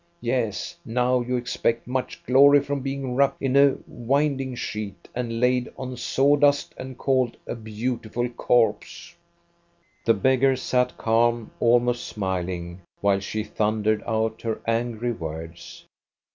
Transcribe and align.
Yes, 0.21 0.75
now 0.83 1.19
you 1.21 1.37
ex 1.37 1.55
pect 1.57 1.85
much 1.85 2.25
glory 2.25 2.59
from 2.61 2.79
being 2.79 3.13
wrapped 3.13 3.39
in 3.39 3.55
a 3.55 3.75
winding 3.85 4.55
sheet 4.55 5.07
and 5.13 5.39
laid 5.39 5.71
on 5.77 5.95
saw 5.95 6.35
dust 6.37 6.73
and 6.75 6.97
called 6.97 7.37
a 7.45 7.53
beautiful 7.53 8.27
corpse." 8.27 9.15
The 10.03 10.15
beggar 10.15 10.55
sat 10.55 10.97
calm, 10.97 11.51
almost 11.59 12.03
smiling, 12.07 12.81
while 12.99 13.19
she 13.19 13.43
thundered 13.43 14.01
out 14.07 14.41
her 14.41 14.59
angry 14.65 15.11
words. 15.11 15.85